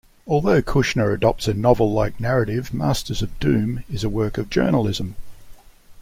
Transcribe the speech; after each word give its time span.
Although 0.25 0.63
Kushner 0.63 1.13
adopts 1.13 1.47
a 1.47 1.53
novel-like 1.53 2.19
narrative, 2.19 2.73
"Masters 2.73 3.21
of 3.21 3.37
Doom" 3.39 3.83
is 3.87 4.03
a 4.03 4.09
work 4.09 4.39
of 4.39 4.49
journalism. 4.49 5.15